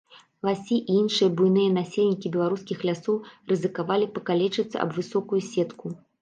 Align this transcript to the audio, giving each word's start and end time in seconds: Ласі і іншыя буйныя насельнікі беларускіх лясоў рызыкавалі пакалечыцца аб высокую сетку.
Ласі 0.47 0.77
і 0.93 0.93
іншыя 1.01 1.33
буйныя 1.41 1.73
насельнікі 1.75 2.31
беларускіх 2.35 2.77
лясоў 2.89 3.19
рызыкавалі 3.53 4.09
пакалечыцца 4.17 4.77
аб 4.87 4.99
высокую 5.03 5.41
сетку. 5.51 5.87